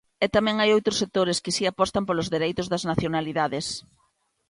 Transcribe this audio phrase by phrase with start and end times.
[0.23, 3.65] E tamén hai outros sectores que si apostan polos dereitos das nacionalidades.